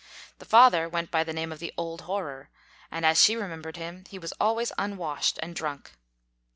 [0.39, 2.49] The father went by the name of the "Old Horror,"
[2.89, 5.91] and as she remembered him, he was always unwashed and drunk.